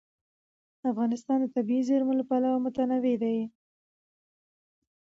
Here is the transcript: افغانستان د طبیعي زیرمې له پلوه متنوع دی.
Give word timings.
افغانستان 0.91 1.37
د 1.41 1.45
طبیعي 1.55 1.83
زیرمې 1.89 2.13
له 2.19 2.23
پلوه 2.29 2.57
متنوع 2.65 3.15
دی. 3.23 3.37